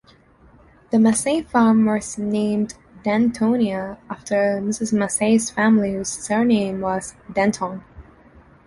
The 0.89 0.97
Massey 0.97 1.43
farm 1.43 1.85
was 1.85 2.17
named 2.17 2.73
Dentonia 3.05 3.99
after 4.09 4.59
Mrs. 4.59 4.91
Massey's 4.91 5.51
family 5.51 5.93
whose 5.93 6.09
surname 6.09 6.81
was 6.81 7.13
Denton. 7.31 7.83